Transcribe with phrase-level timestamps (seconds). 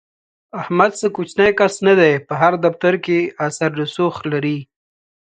[0.61, 3.17] احمد څه کوچنی کس نه دی، په هر دفتر کې
[3.47, 4.57] اثر رسوخ لري.